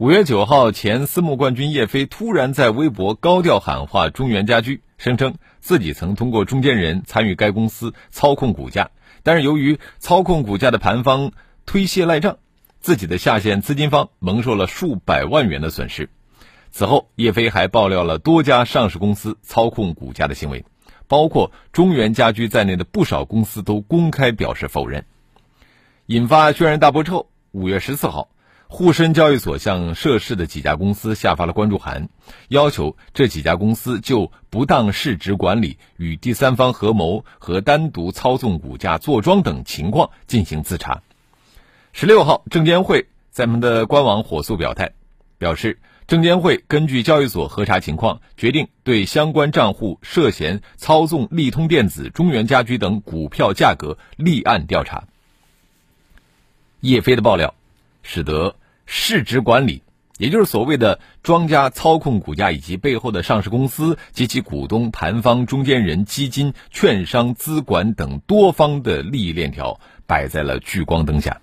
[0.00, 11.32] 五月九号，前私募冠军叶飞突然在微博高调喊话中原家居，声称自己曾通过中间人参与该公司操控股价，但是由于操控股价的盘方
[11.66, 12.38] 推卸赖账，
[12.80, 16.08] 自己的下线资金方蒙受了数百万元的损失。
[16.70, 20.64] 此后，叶飞还爆料了多家上市公司操控股价的行为，
[21.08, 25.04] 包括中原家居在内的不少公司都公开表示否认，
[26.06, 28.30] 引发轩然大波之后，五月十四号。
[28.72, 32.08] 沪深交易所向涉事的几家公司下发了关注函，
[32.48, 41.02] 要求这几家公司就不当市值管理、与第三方合谋和单独操纵股价坐庄等情况进行自查。
[41.92, 44.92] 十六号，证监会在们的官网火速表态，
[45.36, 55.08] 表示证监会根据交易所核查情况，决定对相关账户涉嫌操纵利通电子、中原家居等股票价格立案调查。
[56.78, 57.52] 叶飞的爆料，
[58.04, 58.54] 使得。
[58.92, 59.84] 市值管理，
[60.18, 71.40] 也就是所谓的庄家操控股价以及背后的上市公司及其股东、盘方、中间人、基金、券商、资管等多方的利益链条摆在了聚光灯下。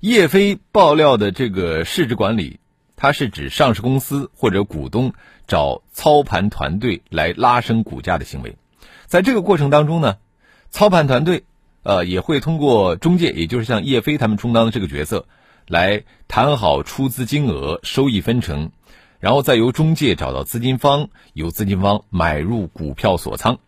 [0.00, 2.60] 叶飞爆料的这个市值管理，
[2.96, 5.14] 它是指上市公司或者股东
[5.46, 8.56] 找操盘团队来拉升股价的行为。
[9.06, 10.18] 在这个过程当中呢，
[10.68, 11.44] 操盘团队
[11.82, 15.26] 呃也会通过中介，也就是像叶飞他们充当的这个角色。
[15.66, 18.70] 来谈好出资金额、收益分成，
[19.18, 23.58] 然后再由中介找到资金方，由资金方买入股票锁仓。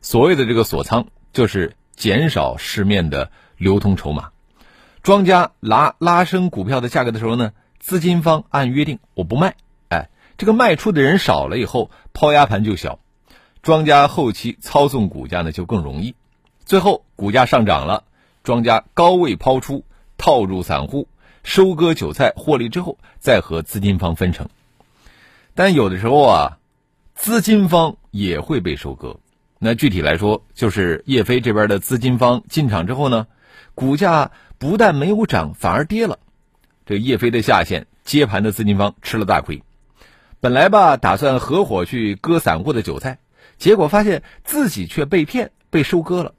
[0.00, 4.30] 所谓的这个锁仓，就是减少市面的流通筹码。
[5.02, 9.56] 庄家拉拉升股票的价格的时候呢，资金方按约定我不卖，
[9.88, 10.08] 哎，
[10.38, 13.00] 这个卖出的人少了以后，抛压盘就小，
[13.60, 16.14] 庄家后期操纵股价呢就更容易。
[16.64, 18.04] 最后股价上涨了，
[18.42, 19.84] 庄家高位抛出，
[20.16, 21.08] 套入散户。
[21.44, 24.48] 收割韭菜获利之后，再和资金方分成。
[25.54, 26.58] 但有的时候啊，
[27.14, 29.16] 资金方也会被收割。
[29.60, 33.28] 那具体来说，就是叶飞这边的资金方进场之后呢，
[33.74, 36.18] 股价不但没有涨，反而跌了。
[36.86, 39.62] 这叶飞的下线接盘的资金方吃了大亏。
[40.40, 43.18] 本来吧，打算合伙去割散户的韭菜，
[43.56, 46.34] 结果发现自己却被骗，被收割了。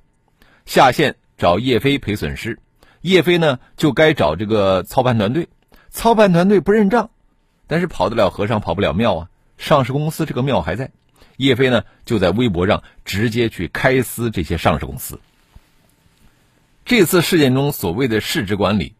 [0.66, 2.60] 下线找叶飞赔损失。
[3.06, 5.48] 叶飞呢，就该找这个操盘团队，
[5.92, 7.12] 操盘团队不认账，
[7.68, 9.30] 但是跑得了和尚跑不了庙啊！
[9.60, 10.90] 上市公司这个庙还在，
[11.38, 15.20] 叶飞呢就在微博上直接去开撕这些上市公司。
[16.84, 18.96] 这次事件中所谓的市值管理，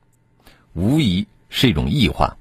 [0.74, 2.38] 无疑是一种异化，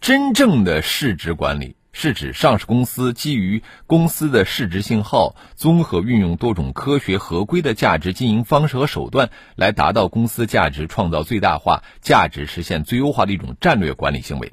[0.00, 1.74] 真正的市值管理。
[1.92, 14.52] 是指上市公司基于公司的市值信号，综合运用多种科学合规的价值经营方式和手段，来达到公司价值创造最大化、价值实现最优化的一种战略管理行为。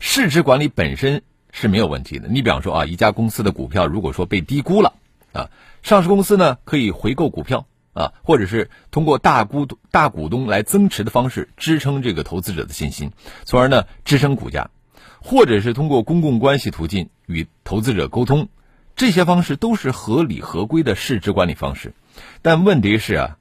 [0.00, 1.22] 市值管理本身
[1.52, 2.28] 是没有问题的。
[2.28, 4.94] 你比方说啊，一家公司的股票如果说被低估了
[5.32, 5.50] 啊，
[5.82, 13.12] 上市公司呢可以回购股票啊，或者是通过大股大股东来增持的方式支撑这个投资者的信心，
[13.44, 14.70] 从而呢支撑股价。
[15.20, 18.48] 或者是通过公共关系途径与投资者沟通，
[18.96, 21.94] 这些方式都是合理合规的市值管理方式。
[22.42, 23.36] 但问题是啊，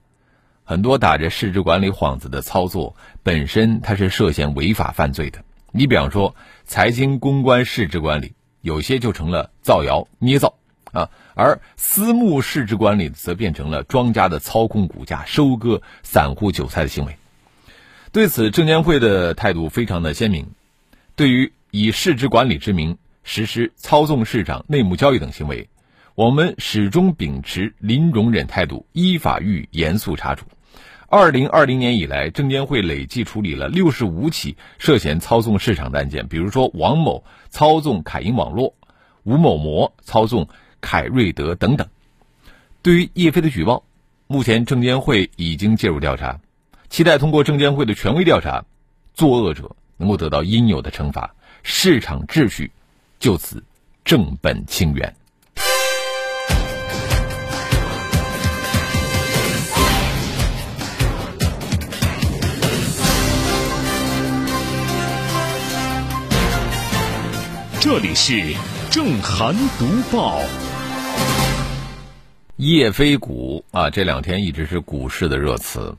[0.63, 5.43] 很多打着市值管理幌子的操作本身它是涉嫌违法犯罪的。
[5.71, 10.55] 你比方说财经公关市值管理，有些就成了造谣捏造
[10.91, 17.17] 啊，而私募市值管理则变成了庄家的操控股价、收割散户韭菜的行为。
[18.11, 20.47] 对此，证监会的态度非常的鲜明，
[21.15, 21.51] 对于。
[21.79, 25.69] 以市值管理之名实施操纵市场、内幕交易等行为，
[26.15, 30.47] 我们始终秉持零容忍态度，依法予以严肃查处。
[31.07, 38.73] 二零二零年以来，证监会累计处理了六十五起涉嫌操纵市场的案件，比如说王某操纵凯英网络、
[39.21, 40.47] 吴某模操纵
[40.81, 41.87] 凯瑞德等等。
[42.81, 43.83] 对于叶飞的举报，
[44.25, 46.39] 目前证监会已经介入调查，
[46.89, 48.65] 期待通过证监会的权威调查，
[49.13, 51.35] 作恶者能够得到应有的惩罚。
[51.63, 52.71] 市场秩序
[53.19, 53.63] 就此
[54.05, 55.15] 正本清源。
[67.79, 68.53] 这里是
[68.91, 70.39] 正涵读报。
[72.57, 75.95] 叶飞股啊，这两天一直是股市的热词。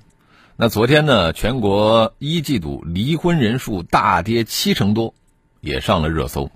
[0.56, 5.14] 那昨天呢，全国一季度离婚人数大跌七成多，
[5.60, 6.50] 也上了热搜。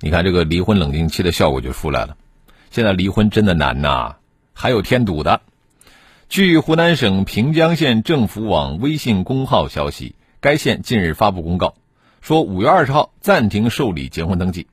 [0.00, 2.16] 你看这个离婚冷静期的效果就出来了。
[2.70, 4.16] 现在离婚真的难呐，
[4.52, 5.42] 还有添堵的。
[6.28, 11.74] 据湖南省平江县政府网微信公号消息，该县近日发布公告，
[12.22, 14.66] 说五月二十号暂停受理结婚登记。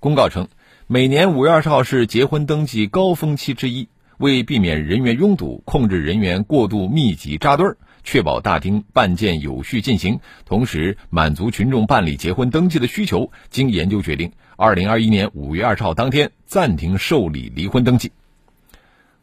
[0.00, 0.48] 公告称，
[0.88, 3.88] 每年五月二十号是结婚登记高峰期之一，
[4.18, 7.76] 为避免人员拥堵，控制人员过度密集扎堆儿。
[8.04, 13.32] 确保大厅办件有序进行，同时满足群众办理结婚登记的需求。
[13.50, 18.12] 经研究决定，二零二一年五月二十号当天暂停受理离婚登记。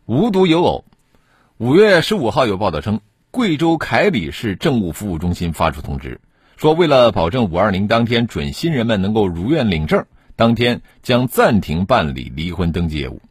[0.08, 0.84] 无独有偶，
[1.58, 3.00] 五月十五号有报道称，
[3.30, 6.20] 贵州凯里市政务服务中心发出通知，
[6.58, 10.06] 说为了保证五二零当天准新人们能够如愿领证，
[10.36, 13.22] 当天将暂停办理离婚登记业务。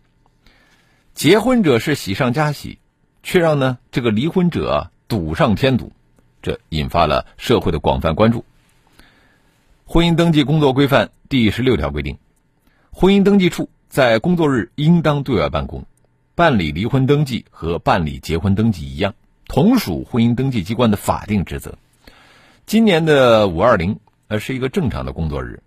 [1.13, 2.79] 结婚者是喜上加喜，
[3.25, 4.91] 却让呢这个离婚者。
[5.11, 5.91] 堵上添堵，
[6.41, 8.45] 这引发了社会的广泛关注。
[9.85, 12.17] 婚姻登记工作规范第十六条规定，
[12.93, 15.85] 婚姻登记处在工作日应当对外办公，
[16.37, 19.17] 办理离婚登记和办理结婚登记一样，
[19.49, 21.77] 同属婚姻登记机关的法定职责。
[22.67, 23.99] 今年的五二零
[24.29, 25.61] 呃是一个正常的工作日，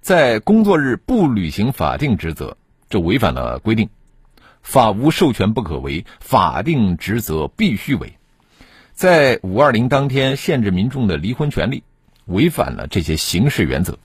[0.00, 2.56] 在工作日不履行法定职责，
[2.88, 3.90] 这违反了规定，
[4.62, 8.12] 法无授权不可为，法定职责必须为。
[8.96, 11.82] 在五二零当天限制民众的离婚权利，
[12.24, 13.98] 违反了这些形式原则。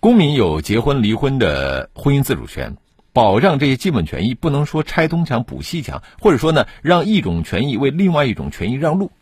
[0.00, 2.78] 公民有结婚离婚的婚姻自主权，
[3.12, 9.12] 保障这些基本权益，不能说拆东墙补西墙，或者说呢让一种权益为另外一种权益让路，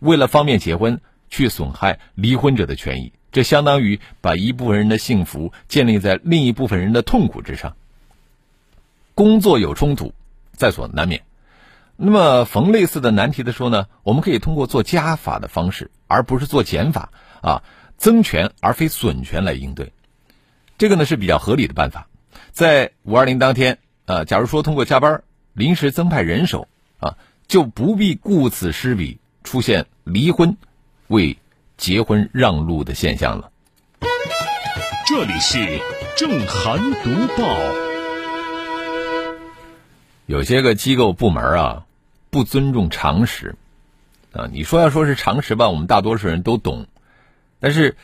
[0.00, 1.00] 为了方便结婚
[1.30, 7.74] 去损害离婚者的权益，这相当于把一部分人的幸福建立在另一部分人的痛苦之上。
[9.14, 10.12] 工作有冲突，
[10.52, 11.22] 在所难免。
[11.96, 17.62] 那么逢类似的难题的时候呢，我们可以通过做加法的方式，而不是做减法啊，
[17.96, 19.92] 增权而非损权来应对，
[20.76, 22.08] 这个呢是比较合理的办法。
[22.50, 26.66] 在五二零当天啊，假如说通过加班临时增派人手
[26.98, 30.56] 啊，就不必顾此失彼，出现离婚
[31.06, 31.38] 为
[31.76, 33.50] 结婚让路的现象了。
[35.06, 35.80] 这里是
[36.16, 37.83] 正涵读报。
[40.26, 41.84] 有些个机构部门啊，
[42.30, 43.56] 不尊重常识，
[44.32, 46.86] 啊，你说要说是常识吧，我们大多数人都懂，
[47.60, 47.96] 但是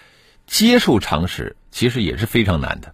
[0.46, 2.92] 接受常识其实也是非常难的。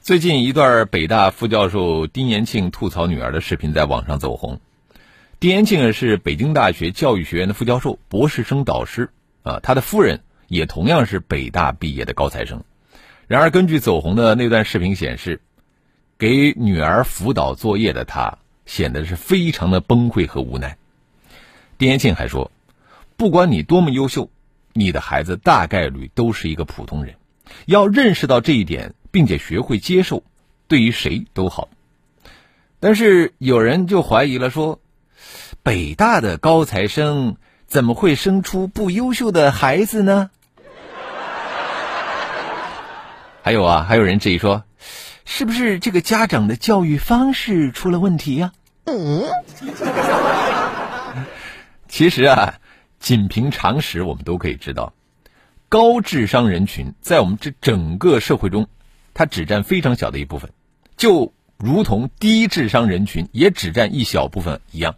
[0.00, 4.60] 最近一段北大副教授丁延庆吐槽女儿的视频在网上走红。
[5.40, 9.10] 丁延庆是北京大学教育学院的副教授、博士生导师，
[9.42, 12.62] 啊，他的夫人也同样是北大毕业的高材生。
[13.26, 15.40] 然而，根据走红的那段视频显示。
[16.18, 20.76] 给女儿辅导作业的他显得是非常的崩溃和无奈。
[21.78, 22.50] 丁延庆还说
[23.16, 24.28] ：“不管你多么优秀，
[24.72, 27.14] 你的孩子大概率都是一个普通人。
[27.66, 30.24] 要认识到这一点，并且学会接受，
[30.66, 31.68] 对于谁都好。”
[32.80, 34.80] 但是有人就怀疑了，说
[35.62, 37.36] ：“北大的高材生
[37.68, 40.30] 怎么会生出不优秀的孩子呢？”
[43.42, 44.64] 还有啊，还有人质疑说。
[45.30, 48.52] 是不是这个家长的教育方式出了问题呀？
[48.84, 49.24] 嗯，
[51.86, 52.54] 其实啊，
[52.98, 54.94] 仅凭常识，我们都可以知道，
[55.68, 58.68] 高智商人群在我们这整个社会中，
[59.12, 60.50] 它只占非常小的一部分，
[60.96, 64.96] 就如同低智商人群也只占一小部分一样。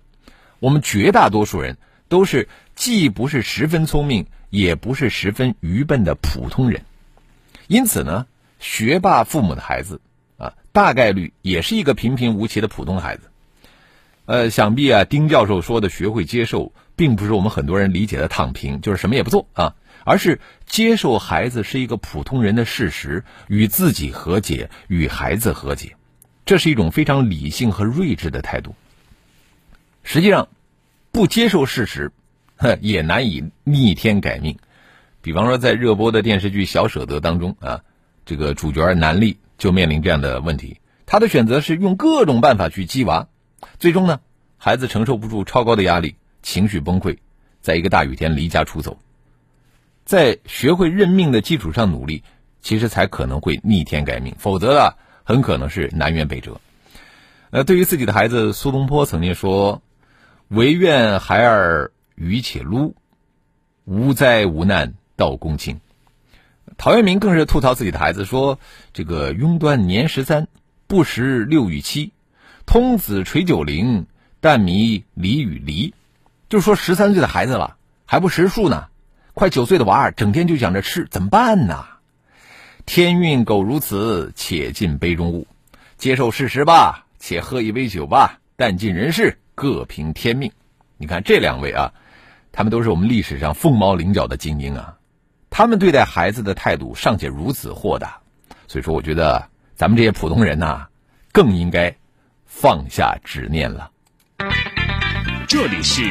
[0.61, 1.77] 我们绝大多数人
[2.09, 6.83] 都是既不是十分聪明，也不是十分愚笨的普通人。
[7.67, 8.29] 因此呢，
[8.61, 10.01] 学霸父母的孩子。
[10.73, 13.23] 大概率也是一个平平无奇的普通孩子，
[14.27, 19.75] 呃，想必啊，丁教授说的学会接受，并不是我们很多人理解的躺平，就是什么也不做啊，
[20.05, 25.97] 而是接受孩子是一个普通人的事实，与自己和解，与孩子和解，
[26.47, 28.77] 这是一种非常理性和睿智的态度。
[30.05, 30.49] 实际上，
[31.11, 32.13] 不接受事实，
[32.81, 34.57] 也难以逆天改命。
[35.21, 37.83] 比方说，在热播的电视剧《小舍得》当中啊，
[38.25, 39.37] 这个主角南丽。
[39.61, 43.29] 就面临这样的问题，他的选择是用各种办法去激娃，
[43.79, 44.21] 最终呢，
[44.57, 47.19] 孩子承受不住超高的压力，情绪崩溃，
[47.61, 48.99] 在一个大雨天离家出走。
[50.07, 52.25] 在学会认命的基础上努力，
[52.63, 56.59] 其实才可能会逆天改命，否则啊，很可能是南辕北辙。
[57.51, 59.83] 呃，对于自己的孩子，苏东坡曾经说
[60.49, 62.97] ：“唯愿孩儿愚且撸，
[63.85, 65.81] 无灾无难到公卿。”
[66.81, 68.59] 陶渊明更是吐槽自己的孩子说
[68.95, 70.49] ：“这个庸端年十三，
[70.87, 72.15] 不识六与七，
[72.65, 74.07] 通子垂九龄，
[74.41, 75.93] 但迷礼与离。”
[76.49, 78.87] 就说十三岁的孩子了，还不识数呢，
[79.35, 81.85] 快九岁的娃儿整天就想着吃，怎么办呢？
[82.87, 85.47] 天运苟如此，且尽杯中物，
[85.99, 90.51] 接受事实吧，且喝一杯酒吧，但尽人事，各凭天命。
[90.97, 91.93] 你看这两位啊，
[92.53, 94.97] 他们都是我们历史上凤毛麟角的精英啊。
[95.51, 98.19] 他们对待孩子的态度尚且如此豁达，
[98.69, 100.87] 所以说，我觉得咱们这些普通人呐，
[101.33, 101.95] 更应该
[102.47, 103.91] 放下执念了。
[105.49, 106.09] 这里是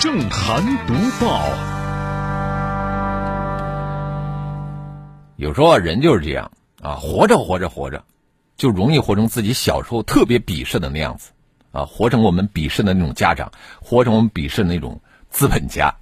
[0.00, 0.94] 正涵读
[1.24, 1.46] 报。
[5.36, 6.50] 有时候人就是这样
[6.82, 8.04] 啊，活着活着活着，
[8.56, 11.30] 就容易活成自己小时候特别鄙视的那样子
[11.70, 15.94] 啊，活成我们鄙视的那种家长，活成我们鄙视的那种资本家。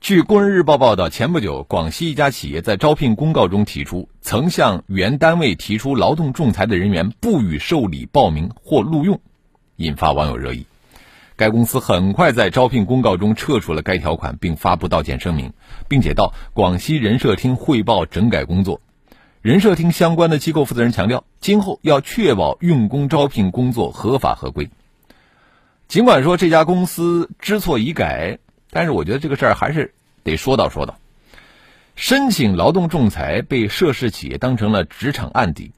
[0.00, 9.20] 据《工人日报》报道，前不久，广西一家企业在招聘公告中提出，曾向原单位提出劳动仲裁的人员不予受理报名或录用，
[9.76, 10.66] 引发网友热议。
[11.36, 15.52] 该公司很快在招聘公告中撤除了该条款，并发布道歉声明，
[15.88, 18.80] 并且到广西人社厅汇报整改工作。
[19.42, 24.70] 人社厅相关的机构负责人强调，今后要确保用工招聘工作合法合规。
[25.88, 28.38] 尽管说这家公司知错已改。
[28.70, 30.98] 但是我觉得这个事儿还是得说道说道。
[31.96, 35.72] 申请劳动仲裁被涉事企业当成了职场案底，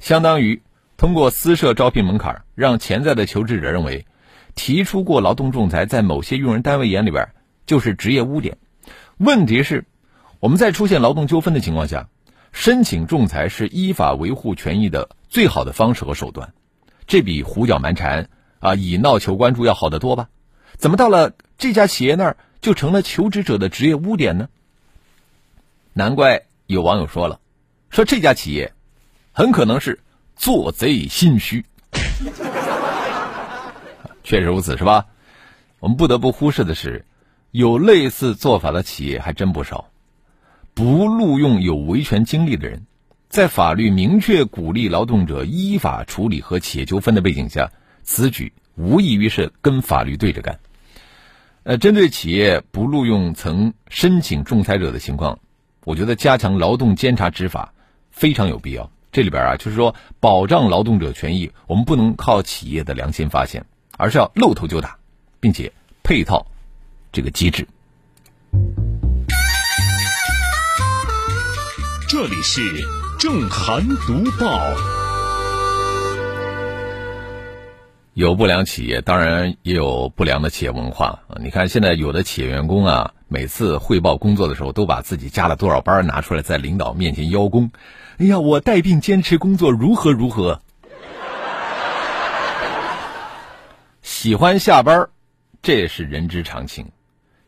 [0.00, 0.62] 相当于
[0.96, 4.06] 通过私设招聘门槛，让潜在的求职者认为
[4.54, 7.28] 提出过劳动仲裁，在某些用人单位眼里边
[7.66, 8.56] 就是职业污点。
[9.18, 9.84] 问题是，
[10.38, 12.08] 我们在出现劳动纠纷的情况下，
[12.52, 16.54] 申请仲裁是依法维护权益的最好的方式和手段，
[17.06, 20.30] 这比胡搅蛮缠啊以闹求关注要好得多吧？
[20.78, 21.34] 怎么到了？
[21.60, 24.48] 这家企业那儿就成了求职者的职业污点呢？
[25.92, 27.38] 难怪有网友说了，
[27.90, 28.72] 说这家企业
[29.32, 30.00] 很可能是
[30.36, 31.66] 做贼心虚。
[34.24, 35.04] 确实如此，是吧？
[35.80, 37.04] 我们不得不忽视的是，
[37.50, 39.90] 有类似做法的企业还真不少。
[40.72, 42.86] 不录用有维权经历的人，
[43.28, 47.70] 在法律明确鼓励劳动者依法处理和企业纠纷的背景下，
[48.02, 50.58] 此举无异于是跟法律对着干。
[51.62, 55.38] 呃，针对企业不录用曾申请仲裁者的情况，
[55.84, 57.74] 我觉得加强劳动监察执法
[58.10, 58.90] 非常有必要。
[59.12, 63.66] 这里边啊，就是说保障劳动者权益，我们不能靠企业的良心发现，
[63.98, 64.96] 而是要露头就打，
[65.38, 65.70] 并且
[66.02, 66.46] 配套
[67.12, 67.68] 这个机制。
[72.08, 72.62] 这里是
[73.18, 75.09] 正涵读报。
[78.20, 81.20] 有不良企业，当然也有不良的企业文化！
[81.42, 87.70] 你看，现在有的企业员工啊，每次汇报工作的时候，都把自己加了多少班拿出来，在领导面前邀功。
[88.18, 90.60] 哎呀，我带病坚持工作，如何如何？
[94.02, 95.08] 喜欢下班，
[95.62, 96.88] 这也是人之常情；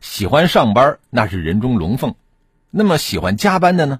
[0.01, 2.15] 喜欢上班，那是人中龙凤。
[2.71, 3.99] 那么，喜欢加班的呢？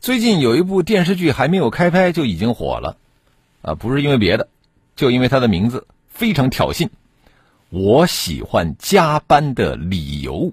[0.00, 2.96] 最近有一部电视剧还没有开拍就已经火了，
[3.60, 4.48] 啊，不是因为别的。
[5.00, 6.90] 就因为他的名字非常挑衅，
[7.70, 10.52] 我喜欢加班的理由。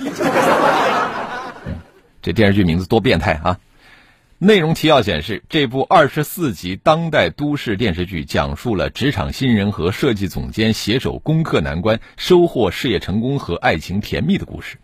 [2.20, 3.58] 这电视剧名字多变态啊！
[4.36, 14.76] 内容提要显示，这部二十四集当代都市电视剧讲述了职场新人和设计总监携手攻克难关，收获事业成功和爱情甜蜜的故事。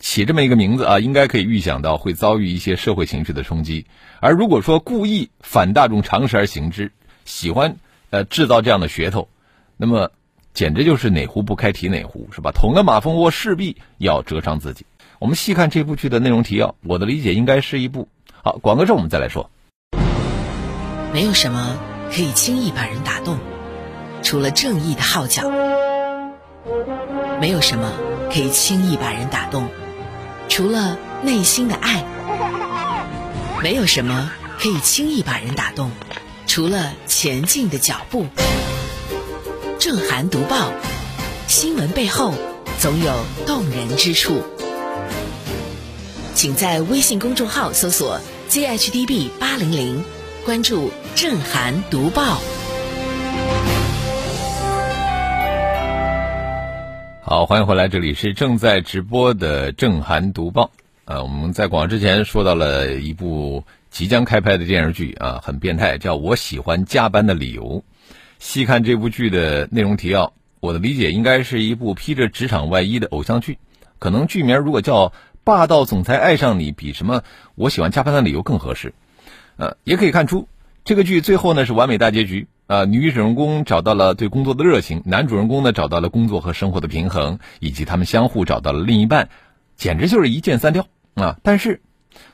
[0.00, 3.86] 起这么一个名字啊，应该可以预想到会遭遇一些社会情绪的冲击。
[4.18, 6.90] 而如果说故意反大众常识而行之，
[7.26, 7.76] 喜欢
[8.08, 9.28] 呃制造这样的噱头，
[9.76, 10.10] 那么
[10.54, 12.50] 简直就是哪壶不开提哪壶，是吧？
[12.50, 14.86] 捅了马蜂窝，势必要折伤自己。
[15.18, 18.08] 我们细看这部剧的内容提要，我的理解应该是一部
[18.42, 19.50] 好广告之后我们再来说。
[21.12, 21.76] 没有什么
[22.10, 23.38] 可以轻易把人打动，
[24.22, 25.42] 除了正义的号角；
[27.38, 27.92] 没有什么
[28.32, 29.68] 可以轻易把人打动。
[30.50, 32.04] 除了内心的爱，
[33.62, 35.90] 没有什么可以轻易把人打动；
[36.48, 38.26] 除了前进的脚步，
[39.78, 40.72] 正涵读报，
[41.46, 42.34] 新闻背后
[42.80, 43.14] 总有
[43.46, 44.42] 动人之处。
[46.34, 50.04] 请在微信公众号搜索 “zhdb 八零零”，
[50.44, 52.38] 关注正涵读报。
[57.30, 60.72] 好，欢迎回来，这里是正在直播的正涵读报。
[61.04, 67.84] 呃，我们在广告之前说到了一部即将开拍的电视剧啊，很变态，叫我喜欢加班的理由。
[68.40, 73.58] 细看这部剧的内容提要，我的理解应该是一部披着职场外衣的偶像剧，
[74.00, 75.06] 可能剧名如果叫
[75.44, 77.22] 《霸道总裁爱上你比什么
[77.54, 78.92] 我喜欢加班的理由更合适。
[79.56, 80.48] 呃，也可以看出
[80.84, 89.28] 这个剧最后呢是完美大结局啊，女主人公找到了对工作的热情，男主人公呢找到了工作和生活的平衡，以及他们相互找到了另一半，
[89.74, 91.36] 简直就是一箭三雕啊！
[91.42, 91.82] 但是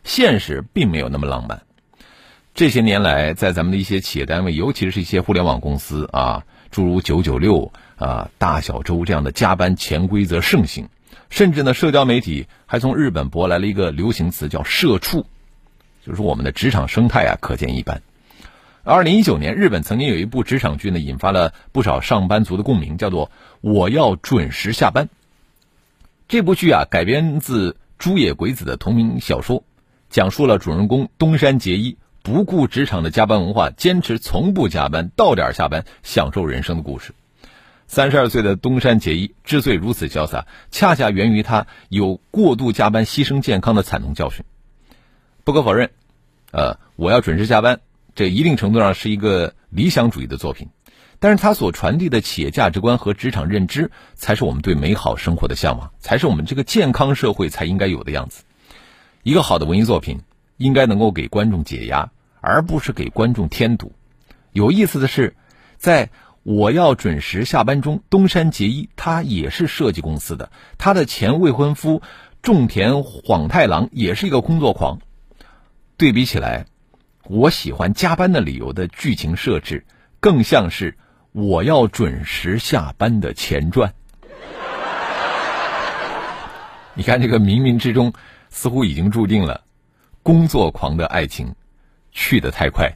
[0.04, 1.62] 现实并没有那么浪漫。
[2.52, 10.90] 这些年来，在咱们的一些企业单位，尤其是一些互联网公司啊，诸如九九六啊、大小周这样的加班潜规则盛行，
[11.30, 15.24] 甚至呢，社交媒体还从日本博来了一个流行词，叫“社畜”，
[16.04, 18.02] 就是我们的职场生态啊，可见一斑。
[18.88, 23.26] 二零一九年，日本曾经有一部职场剧呢，引发了不少上班族的共鸣，叫做
[23.60, 25.06] 《我要准时下班》。
[26.28, 29.64] 这部剧啊，改编自朱野鬼子的同名小说，
[30.08, 31.96] 讲述了主人公东山结衣。
[32.22, 37.12] 不顾职场的加班文化，坚持从不加班，到点下班，享受人生的故事。
[37.88, 44.44] 三十二岁的东山结衣之所以如此潇洒，恰恰源于他有过度加班牺牲健康的惨痛教训。
[45.42, 45.90] 不可否认，
[46.52, 47.80] 呃，我要准时下班，
[48.16, 50.70] 这一定程度上是一个理想主义的作品。
[51.20, 58.42] 但是他所传递的企业价值观和职场认知，才是我们对美好生活的向往，才是我们这个健康社会才应该有的样子。
[59.22, 60.22] 一个好的文艺作品，
[60.56, 62.10] 应该能够给观众解压。
[62.42, 63.92] 而不是给观众添堵。
[64.52, 65.34] 有意思的是，
[65.78, 66.10] 在
[66.44, 72.02] 我要准时下班中，东山结衣他也是设计公司的，他的前未婚夫
[72.42, 75.00] 种田晃太郎也是一个工作狂。
[75.96, 76.66] 对比起来，
[77.28, 79.84] 我喜欢加班的理由的剧情设置，
[80.20, 80.96] 更像是
[81.32, 83.92] 我要准时下班的前传。
[86.94, 88.12] 你看，这个冥冥之中，
[88.50, 89.62] 似乎已经注定了
[90.22, 91.54] 工作狂的爱情。
[92.18, 92.90] 去得太快，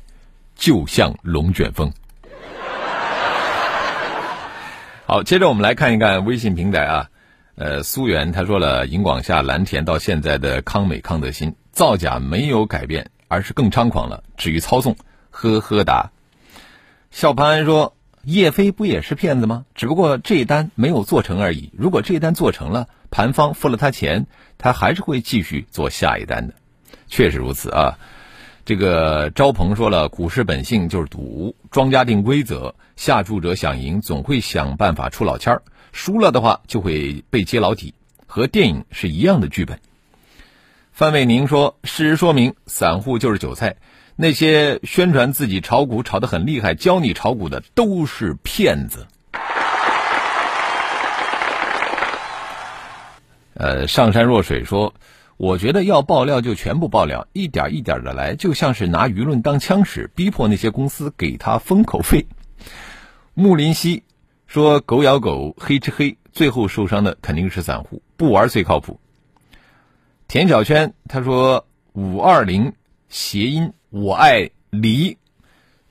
[0.55, 1.93] 就像龙卷风。
[5.05, 7.11] 好，接着我们来看一看微信平台啊，
[7.57, 14.25] 呃，苏源他说了，银广夏蓝田到现在的康美康德新造假没有改变，而是更猖狂了。
[14.37, 14.97] 至于操纵，
[15.31, 16.11] 呵呵哒。
[17.13, 19.65] 笑潘说，叶飞不也是骗子吗？
[19.77, 21.71] 只不过这一单没有做成而已。
[21.73, 24.27] 如果这一单做成了，盘方付了他钱，
[24.59, 26.55] 他还是会继续做下一单的。
[27.07, 27.99] 确实如此啊。
[28.65, 35.63] 这个招鹏说了，股市本性就是赌，庄家定规则，下注者想赢，总会想办法出老千儿，
[35.93, 37.95] 输了的话就会被揭老底，
[38.27, 39.81] 和电影是一样的剧本。
[40.93, 43.77] 范卫宁说，事实说明，散户就是韭菜，
[44.17, 49.07] 那些宣传自己炒股炒得很厉害，教你炒股的都是骗子。
[53.55, 54.95] 呃，上山若水说。
[55.43, 62.27] 我觉得要爆料就全部爆料，一点一点的来，就像是拿舆论当枪使，逼迫那些公司给他封口费。
[63.33, 64.03] 木林溪
[64.47, 69.01] 说：“狗咬狗，黑吃黑，最后受伤的肯定是散户，不玩最靠谱。”
[70.31, 72.73] 田小圈他说：“五二零
[73.09, 75.19] 谐音我爱离，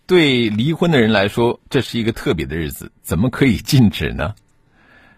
[0.08, 4.34] 对离婚的人来说，这是一个特别的日子，怎么可以禁止呢？”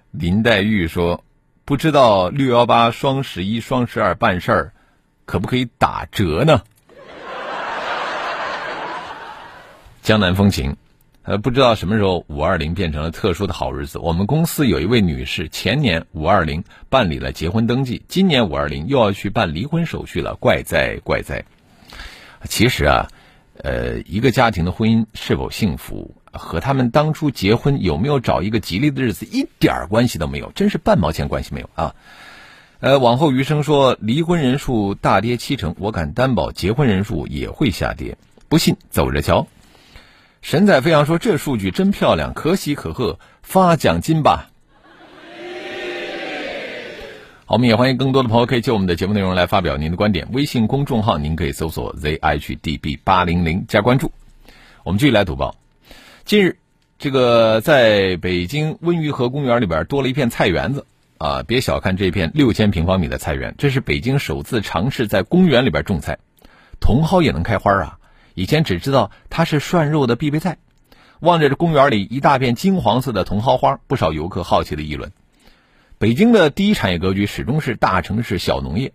[0.10, 1.24] 林黛玉说。
[1.66, 4.74] 不知道六幺八、双十一、双十二办事儿，
[5.26, 6.64] 可不可以打折呢？
[10.02, 10.76] 江南风情，
[11.24, 14.00] 呃，不知道什么时候五二零变成了特殊的好日子。
[14.00, 21.46] 我们公司有一位女士，前年五二零办理了结婚登记，今年五二零又要去办离婚手续了，怪哉怪哉。
[22.46, 23.08] 其实啊，
[23.58, 26.16] 呃，一个家庭的婚姻是否幸福？
[26.34, 31.94] 和他们当初结婚有没有找一个吉利的日子一点关系都没有，真是半毛钱关系没有啊！
[32.80, 39.46] 呃，往后余生说离婚人数大跌七成，我敢担保结婚人数也会下跌，不信走着瞧。
[40.42, 44.50] 神采飞扬说这数据真漂亮，可喜可贺，发奖金吧！
[47.46, 50.28] 好，我们也欢迎更多的朋友可以就我们的节目内容来发表您的观点。
[50.34, 54.12] 微信公众号您可以搜索 zhdb 八零零加关注。
[54.84, 55.56] 我们继续来读报。
[56.26, 56.58] 近日，
[56.98, 60.88] 这个在北京温榆河公园里边多了一片菜园子
[61.20, 61.44] 啊！
[61.44, 66.18] 别小看这片六千平方米的菜园，这是北京首次尝试在公园里边种菜。
[66.80, 68.00] 茼蒿也能开花啊！
[68.42, 70.58] 以前只知道它是涮肉的必备菜。
[71.20, 75.12] 望着这公园里一大片金黄色的茼蒿花，不少游客好奇的议论：
[76.00, 78.94] 北京的第一产业格局始终是大城市小农业。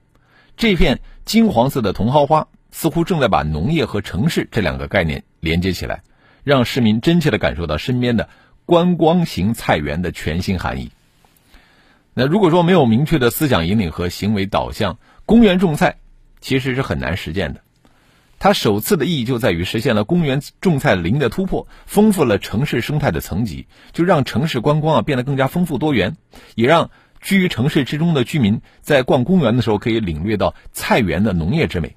[0.57, 6.03] 这片金黄色的茼蒿花似乎正在把农业和城市这两个概念连接起来。
[6.43, 8.29] 让市民真切的感受到身边的
[8.67, 10.91] 观光型菜园的全新含义。
[12.15, 15.99] 那如果说没有明确的思想引领和行为导向，公园种菜
[16.41, 17.61] 其实是很难实践的。
[18.39, 26.17] 它首次的意义就在于实现了公园种菜零的突破，丰富了城市生态的层级，就让城市观光啊变得更加丰富多元，
[26.55, 31.97] 也让居于城市之中的居民在逛公园的时候，可以领略到菜园的农业之美。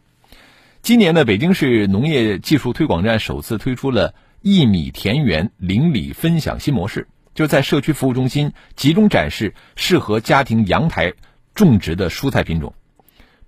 [0.82, 11.14] 今年呢，北京市农业技术推广站首次推出了一米田园邻里分享新模式，就在社区服务中心集中展示适合家庭阳台
[11.54, 12.74] 种植的蔬菜品种。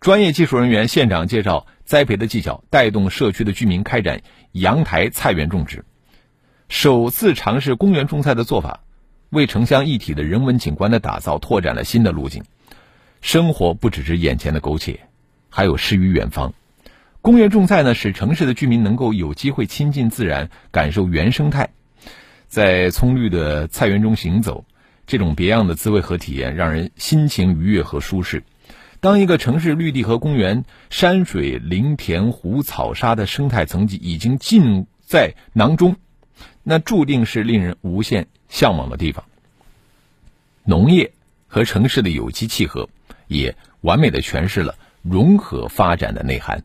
[0.01, 5.85] 专业技术人员现场介绍栽培的技巧，带动社区的居民开展阳台菜园种植。
[6.69, 8.79] 首次尝试公园种菜的做法，
[9.29, 12.43] 为城乡一体的人文景观的打造拓展了新的路径。
[13.21, 15.01] 生活不只是眼前的苟且，
[15.51, 16.51] 还有诗与远方。
[17.21, 21.69] 公园种菜呢，使城市的居民能够有机会亲近自然，感受原生态，
[22.47, 24.65] 在葱绿的菜园中行走，
[25.05, 28.41] 这种别样的滋味和体验，让人心情愉悦和舒适。
[29.01, 35.95] 当一个城市绿地和公园、山水、林田、湖、草沙的生态层级已经尽在囊中，
[36.61, 39.25] 那注定是令人无限向往的地方。
[40.63, 41.13] 农业
[41.47, 42.89] 和城市的有机契合，
[43.27, 46.63] 也完美的诠释了融合发展的内涵。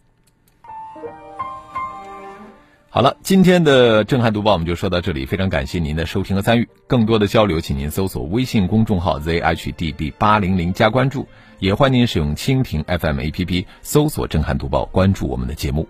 [2.90, 6.68] 好了，今天的震撼读报我们就说到这里，非常感谢您的收听和参与。
[6.86, 11.26] 更多的交流，请您搜索微信公众号 zhdb 八零零加关注，
[11.58, 15.86] 也欢迎您使用蜻蜓 FM APP 搜索震撼读报，关注我们的节目。